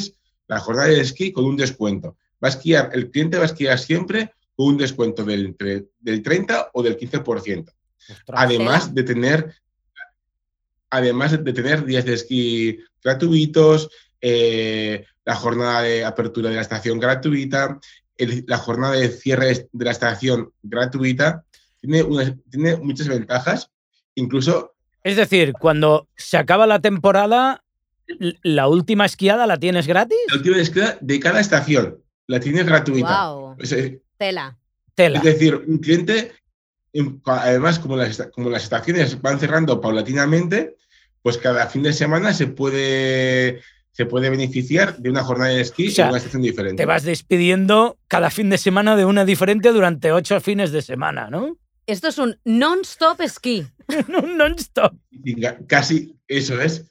[0.48, 2.18] la jornada de esquí con un descuento.
[2.44, 5.56] Va a esquiar, el cliente va a esquiar siempre con un descuento del,
[6.00, 7.72] del 30 o del 15%.
[8.28, 9.54] además de tener
[10.90, 13.90] además de tener días de esquí gratuitos,
[14.22, 17.80] eh, la jornada de apertura de la estación gratuita,
[18.18, 21.46] la jornada de cierre de la estación gratuita,
[21.82, 23.72] tiene, tiene muchas ventajas.
[24.14, 24.73] Incluso
[25.04, 27.64] es decir, cuando se acaba la temporada,
[28.42, 30.18] ¿la última esquiada la tienes gratis?
[30.30, 33.32] La última esquiada de cada estación la tienes gratuita.
[33.32, 33.58] Wow.
[34.18, 34.58] Tela.
[34.96, 35.18] Tela.
[35.18, 36.32] Es decir, un cliente,
[37.26, 40.78] además, como las, como las estaciones van cerrando paulatinamente,
[41.22, 43.62] pues cada fin de semana se puede
[43.94, 46.82] se puede beneficiar de una jornada de esquí en una estación diferente.
[46.82, 51.30] Te vas despidiendo cada fin de semana de una diferente durante ocho fines de semana,
[51.30, 51.58] ¿no?
[51.86, 53.66] Esto es un non-stop esquí.
[54.08, 54.94] un non-stop.
[55.68, 56.86] Casi eso es.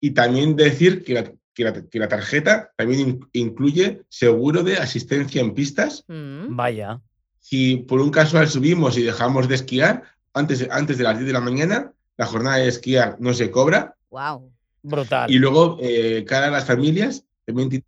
[0.00, 6.04] Y también decir que la, que la, tarjeta también incluye seguro de asistencia en pistas.
[6.08, 6.56] Mm.
[6.56, 7.00] Vaya.
[7.40, 11.32] Si por un casual subimos y dejamos de esquiar antes, antes de las 10 de
[11.32, 13.96] la mañana, la jornada de esquiar no se cobra.
[14.10, 14.52] Wow.
[14.82, 15.30] Brutal.
[15.30, 17.84] Y luego, eh, cada las familias, también,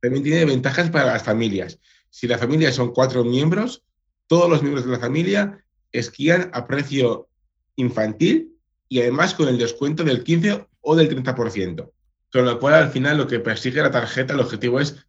[0.00, 1.78] también tiene ventajas para las familias.
[2.10, 3.82] Si la familia son cuatro miembros,
[4.26, 7.28] todos los miembros de la familia esquían a precio
[7.76, 8.56] infantil
[8.88, 11.90] y además con el descuento del 15 o del 30%.
[12.32, 15.04] Con lo cual, al final, lo que persigue la tarjeta, el objetivo es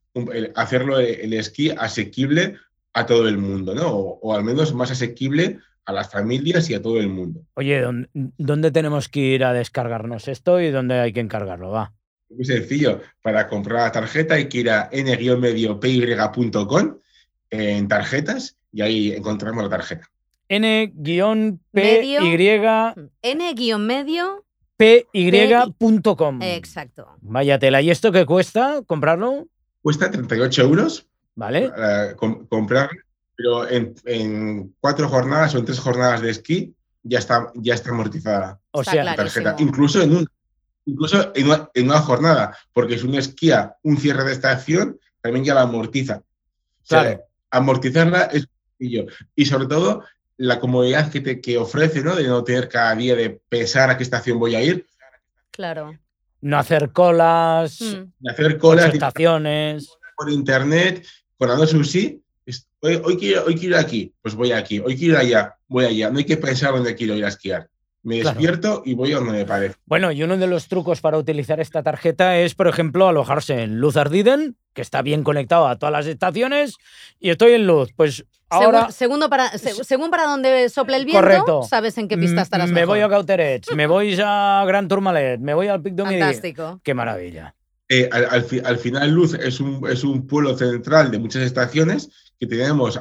[0.55, 2.57] hacerlo el, esquí asequible
[2.93, 3.89] a todo el mundo, ¿no?
[3.89, 7.45] O, al menos más asequible a las familias y a todo el mundo.
[7.53, 11.71] Oye, ¿dónde, tenemos que ir a descargarnos esto y dónde hay que encargarlo?
[11.71, 11.93] Va.
[12.29, 13.01] Muy sencillo.
[13.21, 16.97] Para comprar la tarjeta hay que ir a n-medio.py.com
[17.49, 20.09] en tarjetas y ahí encontramos la tarjeta.
[20.51, 22.17] N-P-Y.
[23.21, 24.45] N-medio.
[24.75, 26.41] PY.com.
[26.41, 27.07] Exacto.
[27.21, 27.81] Vaya tela.
[27.81, 29.47] ¿Y esto qué cuesta comprarlo?
[29.81, 31.07] Cuesta 38 euros.
[31.35, 31.71] Vale.
[32.49, 32.99] comprarlo,
[33.37, 38.59] pero en, cuatro jornadas o en tres jornadas de esquí ya está, ya está amortizada.
[38.71, 39.55] O sea, la tarjeta.
[39.59, 40.27] Incluso en un
[40.85, 45.61] incluso en una, jornada, porque es un esquía, un cierre de estación, también ya la
[45.61, 46.23] amortiza.
[46.87, 47.21] Claro.
[47.51, 49.05] amortizarla es sencillo.
[49.35, 50.03] Y sobre todo,
[50.41, 52.15] la comodidad que, te, que ofrece, ¿no?
[52.15, 54.87] De no tener cada día de pensar a qué estación voy a ir.
[55.51, 55.97] Claro.
[56.41, 57.79] No hacer colas.
[57.79, 58.27] Mm.
[58.27, 58.93] hacer colas.
[58.93, 59.91] Estaciones.
[60.17, 61.05] Por internet,
[61.37, 62.21] con Adobe
[62.83, 64.79] Hoy, hoy, quiero, hoy quiero ir aquí, pues voy aquí.
[64.79, 66.09] Hoy quiero ir allá, voy allá.
[66.09, 67.69] No hay que pensar dónde quiero ir a esquiar.
[68.03, 69.75] Me despierto y voy a donde me parece.
[69.85, 73.79] Bueno, y uno de los trucos para utilizar esta tarjeta es, por ejemplo, alojarse en
[73.79, 76.77] Luz Ardiden, que está bien conectado a todas las estaciones,
[77.19, 77.93] y estoy en Luz.
[77.95, 78.91] Pues ahora.
[78.91, 82.71] segundo para, según para donde sople el viento, sabes en qué pista estarás.
[82.71, 86.79] Me voy a Cauterets, me voy a Gran Tourmalet, me voy al Pic de Fantástico.
[86.83, 87.55] Qué maravilla.
[87.87, 92.09] Eh, al, final, Luz es un, es un pueblo central de muchas estaciones
[92.39, 92.99] que tenemos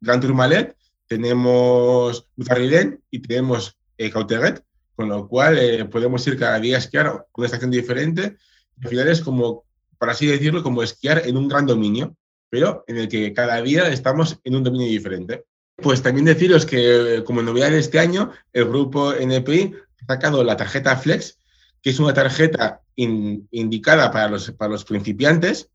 [0.00, 0.76] Gran Tourmalet,
[1.08, 6.78] tenemos Luz Ardiden y tenemos eh, con lo cual eh, podemos ir cada día a
[6.78, 8.36] esquiar una estación diferente.
[8.82, 9.64] Al final es como,
[9.98, 12.16] por así decirlo, como esquiar en un gran dominio,
[12.50, 15.44] pero en el que cada día estamos en un dominio diferente.
[15.76, 20.56] Pues también deciros que, como novedad de este año, el grupo NPI ha sacado la
[20.56, 21.38] tarjeta Flex,
[21.82, 25.70] que es una tarjeta indicada para los, para los principiantes,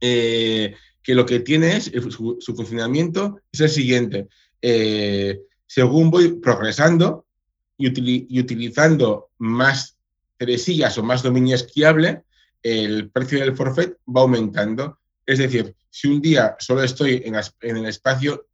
[0.00, 4.28] eh, que lo que tiene es su, funcionamiento es el siguiente.
[4.62, 7.26] Eh, según voy progresando,
[7.80, 9.96] y, utilizando más
[10.36, 12.22] tresillas o más dominio esquiable,
[12.62, 14.98] el precio del forfait va aumentando.
[15.24, 18.46] Es decir, si un día solo estoy en, el espacio,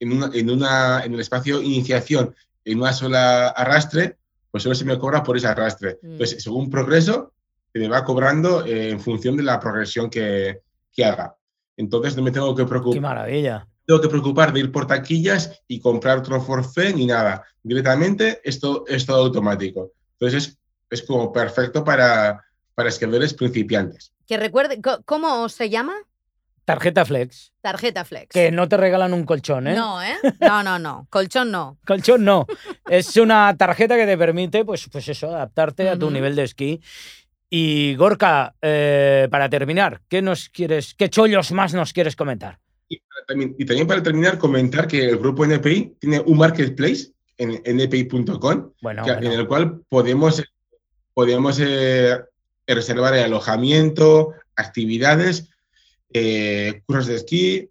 [0.00, 4.16] en, una, en, una, en el espacio iniciación, en una sola arrastre,
[4.50, 5.98] pues solo se me cobra por ese arrastre.
[6.02, 6.12] Mm.
[6.12, 7.32] Entonces, según progreso,
[7.72, 10.60] se me va cobrando eh, en función de la progresión que,
[10.92, 11.36] que, haga.
[11.76, 12.94] Entonces, no me tengo que preocupar.
[12.94, 13.66] ¡Qué maravilla!
[13.92, 17.44] Tengo que preocupar de ir por taquillas y comprar otro forfait ni nada.
[17.62, 19.92] Directamente esto es todo automático.
[20.18, 22.42] Entonces es, como perfecto para,
[22.74, 24.12] para escribidores principiantes.
[24.26, 25.94] Que recuerde, ¿cómo se llama?
[26.64, 27.52] Tarjeta Flex.
[27.60, 28.28] Tarjeta Flex.
[28.28, 29.74] Que no te regalan un colchón, ¿eh?
[29.74, 30.16] No, ¿eh?
[30.40, 31.06] No, no, no.
[31.10, 31.76] Colchón no.
[31.86, 32.46] colchón no.
[32.88, 36.80] es una tarjeta que te permite, pues, pues eso, adaptarte a tu nivel de esquí.
[37.50, 42.61] Y Gorka, eh, para terminar, ¿qué nos quieres, qué chollos más nos quieres comentar?
[43.58, 49.24] Y también, para terminar, comentar que el grupo NPI tiene un marketplace en npi.com, en
[49.24, 50.42] el cual podemos,
[51.14, 52.18] podemos eh,
[52.66, 55.48] reservar el alojamiento, actividades
[56.12, 57.68] eh, cursos de esquí,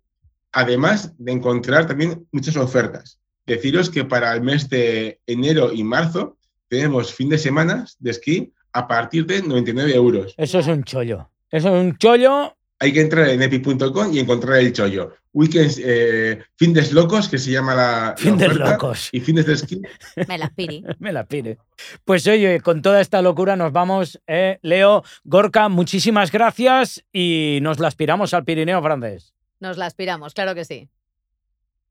[0.52, 3.20] además de encontrar también muchas ofertas.
[3.46, 6.38] Deciros que para el mes de enero y marzo
[6.68, 10.34] tenemos fin de semana de esquí a partir de 99 euros.
[10.38, 11.30] Eso es un chollo.
[11.50, 12.56] Eso es un chollo.
[12.80, 15.14] Hay que entrar en epi.com y encontrar el chollo.
[15.34, 18.16] Weekends, eh, fines locos, que se llama la.
[18.18, 19.10] Fin de locos.
[19.12, 19.82] Y fines de esquí.
[20.28, 20.84] Me la pire.
[21.00, 21.58] Me la pire.
[22.04, 24.20] Pues oye, con toda esta locura nos vamos.
[24.28, 29.34] Eh, Leo, Gorka, muchísimas gracias y nos la aspiramos al Pirineo francés.
[29.60, 30.90] Nos la aspiramos, claro que sí.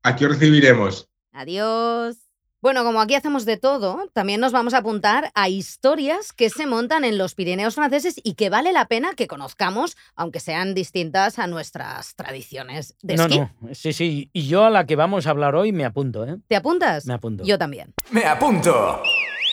[0.03, 1.09] Aquí recibiremos.
[1.31, 2.30] Adiós.
[2.61, 6.67] Bueno, como aquí hacemos de todo, también nos vamos a apuntar a historias que se
[6.67, 11.39] montan en los Pirineos franceses y que vale la pena que conozcamos, aunque sean distintas
[11.39, 13.39] a nuestras tradiciones de esquí.
[13.39, 14.29] No, no, sí, sí.
[14.31, 16.37] Y yo a la que vamos a hablar hoy me apunto, ¿eh?
[16.47, 17.07] ¿Te apuntas?
[17.07, 17.43] Me apunto.
[17.43, 17.95] Yo también.
[18.11, 19.01] Me apunto.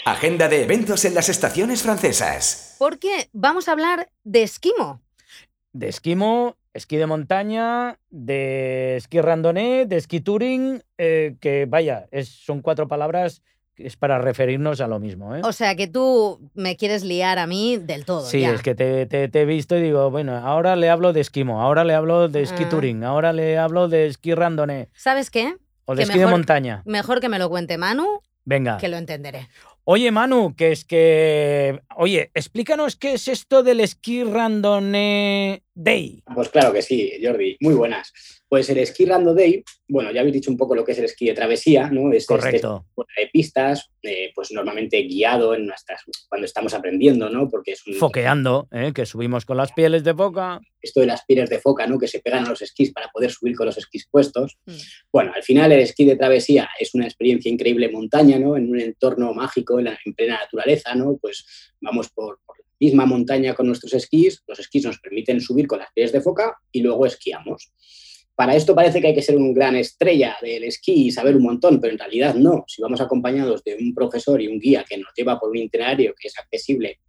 [0.05, 2.77] Agenda de eventos en las estaciones francesas.
[2.79, 5.01] Porque vamos a hablar de esquimo.
[5.73, 12.29] De esquimo esquí de montaña, de esquí randonnée, de esquí touring, eh, que vaya, es,
[12.29, 13.43] son cuatro palabras
[13.79, 15.37] es para referirnos a lo mismo.
[15.37, 15.41] ¿eh?
[15.45, 18.27] O sea que tú me quieres liar a mí del todo.
[18.27, 21.63] Sí, es que te, te, he visto y digo, bueno, ahora le hablo de esquimo,
[21.63, 22.69] ahora le hablo de esquí ah.
[22.69, 24.89] touring, ahora le hablo de esquí randonnée.
[24.95, 25.57] ¿Sabes qué?
[25.85, 26.83] O de esquí de montaña.
[26.85, 28.21] Mejor que me lo cuente Manu.
[28.45, 28.79] Venga.
[28.79, 29.49] Que lo entenderé.
[29.91, 31.81] Oye, Manu, que es que.
[31.97, 36.23] Oye, explícanos qué es esto del esquí randonnée day.
[36.35, 37.57] Pues claro que sí, Jordi.
[37.61, 38.13] Muy buenas.
[38.49, 41.05] Pues el esquí random day, bueno, ya habéis dicho un poco lo que es el
[41.05, 42.11] esquí de travesía, ¿no?
[42.11, 42.87] Es, este Correcto.
[42.97, 47.51] de pistas, eh, pues normalmente guiado en nuestras, cuando estamos aprendiendo, ¿no?
[47.51, 47.95] Porque es un...
[47.95, 48.93] Foqueando, ¿eh?
[48.95, 50.61] que subimos con las pieles de foca.
[50.81, 51.99] Esto de las pieles de foca, ¿no?
[51.99, 54.57] Que se pegan a los esquís para poder subir con los esquís puestos.
[54.65, 54.73] Mm.
[55.13, 58.57] Bueno, al final el esquí de travesía es una experiencia increíble en montaña, ¿no?
[58.57, 61.19] En un entorno mágico, en, plena naturaleza, ¿no?
[61.21, 65.67] Pues vamos por, por la misma montaña con nuestros esquís, los esquís nos permiten subir
[65.67, 67.73] con las pieles de foca y luego esquiamos.
[68.39, 71.43] Para esto parece que hay que ser un gran estrella del esquí y saber un
[71.43, 72.65] montón, pero en realidad no.
[72.69, 76.15] Si vamos acompañados de un profesor y un guía que nos lleva por un itinerario
[76.17, 77.01] que es accesible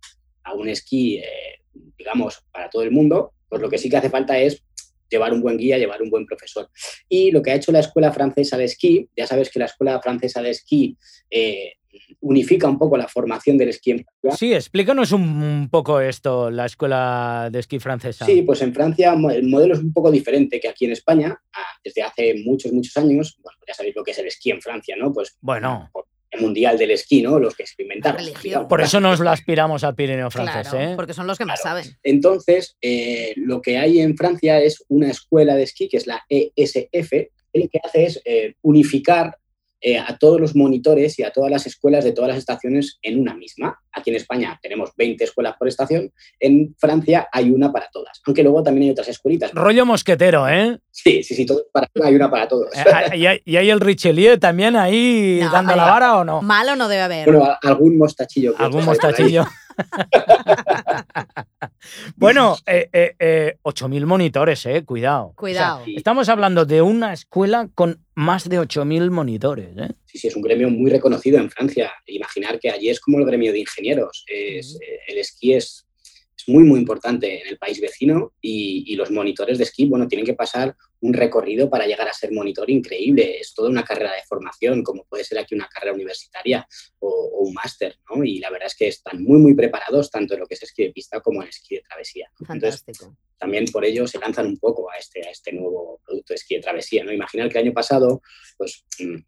[0.44, 1.62] a un esquí, eh,
[2.00, 4.64] digamos, para todo el mundo, pues lo que sí que hace falta es
[5.08, 6.68] llevar un buen guía, llevar un buen profesor.
[7.08, 10.02] Y lo que ha hecho la Escuela Francesa de Esquí, ya sabes que la Escuela
[10.02, 10.98] Francesa de Esquí
[11.30, 11.74] eh,
[12.22, 14.38] unifica un poco la formación del esquí en Francia.
[14.38, 18.26] Sí, explícanos un poco esto, la escuela de esquí francesa.
[18.26, 21.40] Sí, pues en Francia el modelo es un poco diferente que aquí en España.
[21.84, 24.96] Desde hace muchos, muchos años, bueno, ya sabéis lo que es el esquí en Francia,
[24.98, 25.14] ¿no?
[25.14, 25.90] Pues bueno.
[26.32, 27.40] El mundial del esquí, ¿no?
[27.40, 28.24] Los que experimentaron.
[28.68, 30.94] Por eso nos lo aspiramos al Pirineo francés, ¿eh?
[30.96, 31.98] Porque son los que más saben.
[32.04, 36.24] Entonces, eh, lo que hay en Francia es una escuela de esquí, que es la
[36.30, 37.14] ESF,
[37.54, 39.40] lo que hace es eh, unificar
[39.82, 43.20] eh, a todos los monitores y a todas las escuelas de todas las estaciones en
[43.20, 43.80] una misma.
[43.92, 48.44] Aquí en España tenemos 20 escuelas por estación, en Francia hay una para todas, aunque
[48.44, 49.52] luego también hay otras escuelitas.
[49.54, 50.80] Rollo mosquetero, ¿eh?
[50.92, 52.68] Sí, sí, sí, para, hay una para todos.
[52.76, 56.42] Eh, ah, ¿Y hay, el Richelieu también ahí dando la vara o no?
[56.42, 57.26] Malo no debe haber.
[57.26, 58.56] Bueno, algún mostachillo.
[58.58, 59.46] Algún mostachillo.
[62.16, 65.34] bueno, eh, eh, 8.000 eh, monitores, eh, cuidado.
[65.36, 65.84] Cuidado.
[65.88, 69.70] Estamos hablando de una escuela con más de 8.000 monitores.
[69.78, 69.90] ¿eh?
[70.06, 71.92] Sí, sí, es un gremio muy reconocido en Francia.
[72.06, 74.26] Imaginar que allí es como el gremio de ingenieros.
[74.28, 75.86] Es, el esquí es
[76.40, 80.26] es muy, muy importante en el país vecino y, los monitores de esquí, bueno, tienen
[80.26, 83.40] que pasar un recorrido para llegar a ser monitor increíble.
[83.40, 86.68] Es toda una carrera de formación, como puede ser aquí una carrera universitaria
[87.00, 88.24] o, un máster, ¿no?
[88.24, 90.84] Y la verdad es que están muy, muy preparados tanto en lo que es esquí
[90.84, 92.30] de pista como en esquí de travesía.
[92.46, 93.16] Fantástico.
[93.38, 96.56] también por ello se lanzan un poco a este, a este nuevo producto de esquí
[96.56, 97.14] de travesía, ¿no?
[97.14, 98.22] Imaginar que el año pasado,
[98.58, 99.20] pues mm,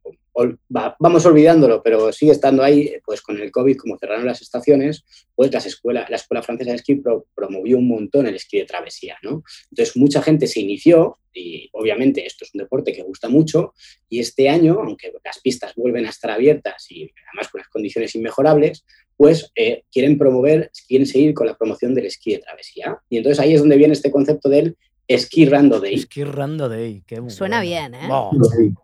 [1.00, 5.04] vamos olvidándolo, pero sigue estando ahí, pues con el COVID, como cerraron las estaciones,
[5.36, 7.02] pues las escuelas, la Escuela Francesa de Esquí
[7.36, 9.44] promovió un montón el esquí de travesía, ¿no?
[9.72, 13.74] Entonces mucha gente se inició y obviamente esto es un deporte que gusta mucho
[14.10, 18.16] y este año, aunque las pistas vuelven a estar abiertas y además con las condiciones
[18.16, 18.86] inmejorables,
[19.18, 22.98] pues eh, quieren promover, quieren seguir con la promoción del esquí de travesía.
[23.10, 24.76] Y entonces ahí es donde viene este concepto del
[25.18, 25.98] Ski Rando Day.
[25.98, 28.10] Ski Rando Day, qué Suena bien, ¿eh?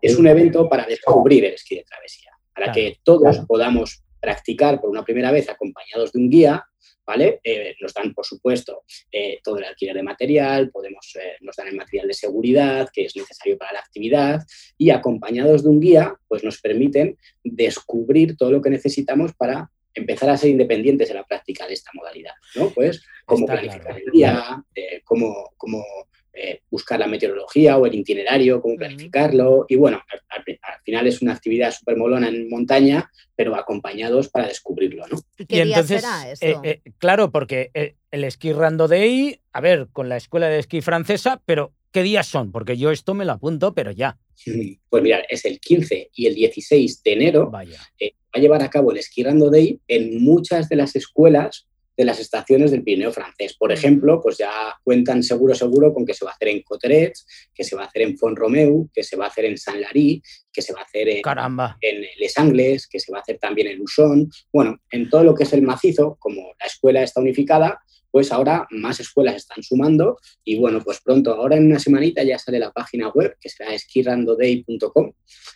[0.02, 4.90] Es un evento para descubrir el esquí de travesía, para que todos podamos practicar por
[4.90, 6.64] una primera vez acompañados de un guía,
[7.08, 7.40] ¿vale?
[7.42, 11.68] Eh, nos dan, por supuesto, eh, todo el alquiler de material, podemos, eh, nos dan
[11.68, 14.42] el material de seguridad que es necesario para la actividad
[14.76, 20.28] y acompañados de un guía, pues nos permiten descubrir todo lo que necesitamos para empezar
[20.28, 22.68] a ser independientes en la práctica de esta modalidad, ¿no?
[22.70, 24.62] Pues cómo planificar el día,
[25.04, 25.82] cómo, cómo
[26.40, 29.66] eh, buscar la meteorología o el itinerario, cómo planificarlo.
[29.68, 30.44] Y bueno, al,
[30.84, 35.18] final es una actividad súper molona en montaña, pero acompañados para descubrirlo, ¿no?
[35.36, 37.70] ¿Y qué entonces, será eh, eh, claro, porque
[38.12, 42.28] el esquí Rando Day, a ver, con la escuela de esquí francesa, pero ¿qué días
[42.28, 42.52] son?
[42.52, 44.16] Porque yo esto me lo apunto, pero ya.
[44.88, 47.50] Pues mirar, es el 15 y el 16 de enero.
[47.50, 47.78] Vaya.
[47.78, 51.66] va a llevar a cabo el esquí Rando Day en muchas de las escuelas
[51.98, 53.56] de las estaciones del Pirineo francés.
[53.58, 54.50] Por ejemplo, pues ya
[54.84, 57.86] cuentan seguro seguro con que se va a hacer en Coterets, que se va a
[57.86, 60.22] hacer en Font-Romeu, que se va a hacer en Saint-Lary,
[60.52, 61.22] que se va a hacer en,
[61.80, 64.30] en, Les Angles, que se va a hacer también en Luchon.
[64.52, 67.80] Bueno, en todo lo que es el macizo, como la escuela está unificada,
[68.12, 72.38] pues ahora más escuelas están sumando y bueno, pues pronto, ahora en una semanita ya
[72.38, 75.12] sale la página web que será skirandoday.com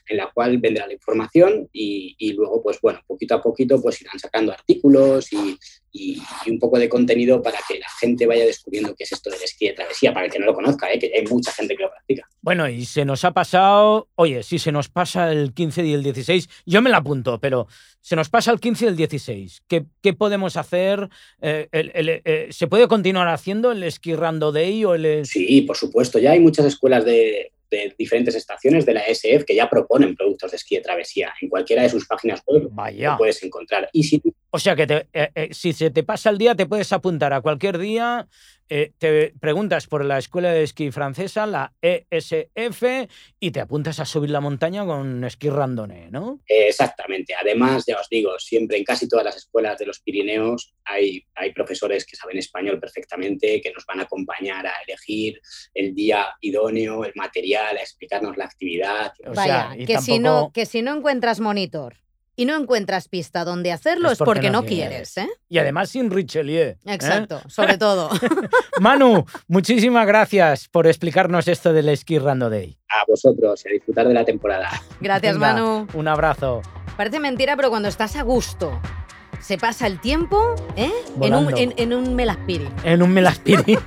[0.09, 4.03] en la cual vendrá la información y, y, luego pues bueno, poquito a poquito pues
[4.03, 5.57] irán sacando artículos y,
[5.93, 9.43] y, un poco de contenido para que la gente vaya descubriendo qué es esto del
[9.43, 10.99] esquí de travesía, para el que no lo conozca, ¿eh?
[10.99, 12.27] que hay mucha gente que lo practica.
[12.41, 16.03] Bueno, y se nos ha pasado, oye, si se nos pasa el 15 y el
[16.03, 17.67] 16, yo me la apunto, pero
[18.01, 21.09] se nos pasa el 15 y el 16, ¿qué, qué podemos hacer?
[21.41, 25.27] Eh, eh, ¿Se puede continuar haciendo el esquí rando day o el...?
[25.27, 29.57] Sí, por supuesto, ya hay muchas escuelas de, de diferentes estaciones de la SF que
[29.57, 31.33] ya proponen productos de esquí de travesía.
[31.41, 33.89] En cualquiera de sus páginas web lo puedes encontrar.
[33.93, 34.23] Y si
[34.55, 37.41] O sea que eh, eh, si se te pasa el día, te puedes apuntar a
[37.41, 38.29] cualquier día
[38.75, 42.83] eh, te preguntas por la escuela de esquí francesa, la ESF,
[43.39, 46.41] y te apuntas a subir la montaña con esquí randonné, ¿no?
[46.47, 47.35] Exactamente.
[47.39, 51.53] Además, ya os digo, siempre en casi todas las escuelas de los Pirineos hay, hay
[51.53, 55.39] profesores que saben español perfectamente, que nos van a acompañar a elegir
[55.75, 59.13] el día idóneo, el material, a explicarnos la actividad.
[59.35, 61.97] Vaya, que, si no, que si no encuentras monitor
[62.37, 65.17] y no encuentras pista donde hacerlo es porque, no, quieres.
[65.19, 65.29] ¿eh?
[65.49, 66.71] Y además sin Richelieu.
[66.71, 66.79] ¿eh?
[66.87, 68.11] Exacto, sobre todo.
[68.81, 72.79] Manu, muchísimas gracias por explicarnos esto del Ski Rando Day.
[72.89, 74.71] A vosotros y a disfrutar de la temporada.
[75.01, 75.87] Gracias, Manu.
[75.95, 76.63] Un abrazo.
[76.97, 78.81] Parece mentira, pero cuando estás a gusto
[79.43, 80.91] se pasa el tiempo ¿eh?
[81.21, 82.69] en, un, en, un melaspiri.
[82.85, 83.79] En un melaspiri.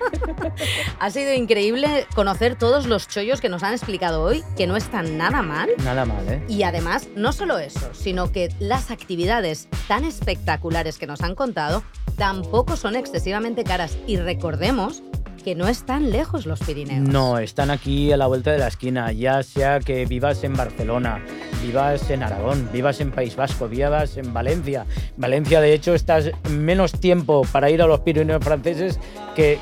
[0.99, 5.18] ha sido increíble conocer todos los chollos que nos han explicado hoy, que no están
[5.18, 5.70] nada mal.
[5.84, 6.43] Nada mal, ¿eh?
[6.47, 11.84] Y además, no solo eso, sino que las actividades tan espectaculares que nos han contado
[12.18, 13.97] tampoco son excesivamente caras.
[14.08, 15.03] Y recordemos
[15.45, 17.07] que no están lejos los Pirineos.
[17.07, 21.23] No, están aquí a la vuelta de la esquina, ya sea que vivas en Barcelona,
[21.61, 24.87] vivas en Aragón, vivas en País Vasco, vivas en Valencia.
[25.17, 28.99] Valencia, de hecho, estás menos tiempo para ir a los Pirineos franceses
[29.35, 29.59] que,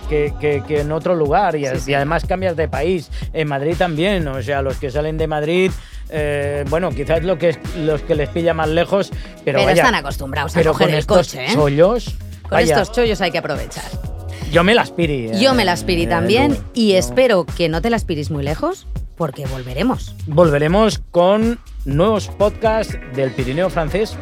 [0.69, 3.11] en otro lugar y, además cambias de país.
[3.33, 5.69] En Madrid también, o sea, los que salen de Madrid...
[6.15, 9.09] Eh, bueno, quizás lo que los que les pilla más lejos,
[9.43, 11.53] pero, pero están acostumbrados a coger el coche, ¿eh?
[11.53, 12.15] Chollos,
[12.47, 14.12] con estos chollos hay que aprovechar.
[14.53, 15.31] Yo me la aspiri.
[15.39, 18.85] Yo me la aspiri también y espero que no te la aspirís muy lejos
[19.17, 20.15] porque volveremos.
[20.27, 24.15] Volveremos con nuevos podcasts del Pirineo francés.